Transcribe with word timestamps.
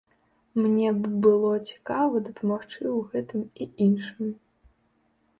Мне 0.61 0.87
б 1.01 1.09
было 1.25 1.51
цікава 1.71 2.21
дапамагчы 2.29 2.81
ў 2.83 2.99
гэтым 3.11 3.43
і 3.61 3.85
іншым. 3.85 4.33